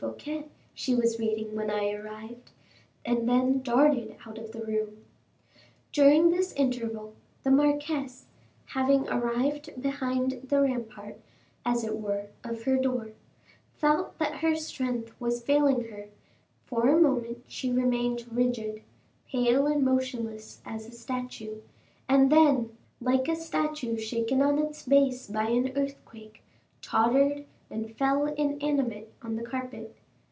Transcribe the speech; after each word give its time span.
Fouquet 0.00 0.46
she 0.74 0.92
was 0.92 1.20
reading 1.20 1.54
when 1.54 1.70
I 1.70 1.92
arrived," 1.92 2.50
and 3.06 3.28
then 3.28 3.62
darted 3.62 4.16
out 4.26 4.38
of 4.38 4.50
the 4.50 4.58
room. 4.60 5.04
During 5.92 6.30
this 6.30 6.52
interval, 6.54 7.14
the 7.44 7.52
marquise, 7.52 8.26
having 8.66 9.08
arrived 9.08 9.80
behind 9.80 10.40
the 10.48 10.60
rampart, 10.62 11.20
as 11.64 11.84
it 11.84 11.96
were, 11.96 12.26
of 12.42 12.64
her 12.64 12.76
door, 12.76 13.10
felt 13.76 14.18
that 14.18 14.38
her 14.38 14.56
strength 14.56 15.12
was 15.20 15.44
failing 15.44 15.84
her; 15.90 16.08
for 16.64 16.88
a 16.88 17.00
moment 17.00 17.44
she 17.46 17.70
remained 17.70 18.26
rigid, 18.32 18.82
pale 19.28 19.68
and 19.68 19.84
motionless 19.84 20.60
as 20.66 20.88
a 20.88 20.92
statue, 20.92 21.60
and 22.08 22.32
then, 22.32 22.76
like 23.00 23.28
a 23.28 23.36
statue 23.36 23.96
shaken 23.96 24.42
on 24.42 24.58
its 24.58 24.82
base 24.84 25.28
by 25.28 25.44
an 25.50 25.70
earthquake, 25.76 26.42
tottered 26.82 27.44
and 27.70 27.96
fell 27.96 28.26
inanimate 28.26 29.10
on 29.22 29.36
the 29.36 29.42
carpet. 29.42 29.96